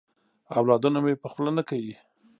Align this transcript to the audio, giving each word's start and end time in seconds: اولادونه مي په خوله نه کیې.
اولادونه 0.59 0.97
مي 1.05 1.13
په 1.21 1.27
خوله 1.31 1.51
نه 1.57 1.63
کیې. 1.69 1.95